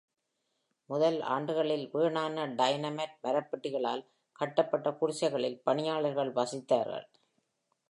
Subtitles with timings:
[0.89, 4.03] முதல் ஆண்டுகளில், வீணான டைனமைட் மரப்பெட்டிகளால்
[4.39, 7.07] கட்டப்பட்ட குடிசைகளில் பணியாளர்கள் வசித்தார்கள்.